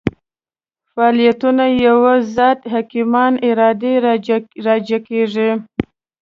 فاعلیتونه 0.93 1.65
یوه 1.87 2.13
ذات 2.35 2.59
حکیمانه 2.73 3.37
ارادې 3.49 3.93
راجع 4.67 4.99
کېږي. 5.07 5.49